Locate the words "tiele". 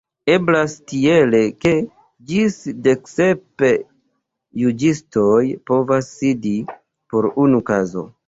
0.91-1.41